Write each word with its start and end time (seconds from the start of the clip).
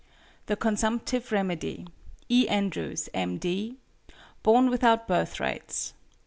THE 0.47 0.55
CONSUMPTIVE 0.55 1.31
REMEDY. 1.31 1.85
E. 2.27 2.47
ANDREWS, 2.49 3.07
M. 3.13 3.37
D. 3.37 3.77
BORN 4.41 4.71
WITHOUT 4.71 5.07
BIRTHRIGHTS. 5.07 5.93